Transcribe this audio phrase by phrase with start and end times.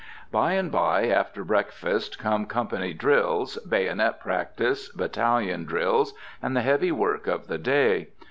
[0.31, 6.91] By and by, after breakfast, come company drills, bayonet practice, battalion drills, and the heavy
[6.91, 8.07] work of the day.